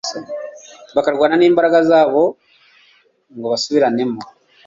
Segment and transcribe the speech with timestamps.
[0.95, 2.21] bakarwana nimbaraga zabo
[3.37, 4.19] ngo basubiranemo